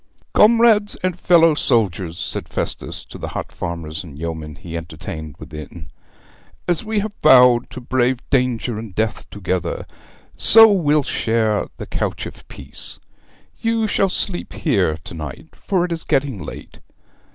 [0.33, 5.89] 'Comrades and fellow soldiers,' said Festus to the hot farmers and yeomen he entertained within,
[6.67, 9.85] 'as we have vowed to brave danger and death together,
[10.35, 12.99] so we'll share the couch of peace.
[13.59, 16.79] You shall sleep here to night, for it is getting late.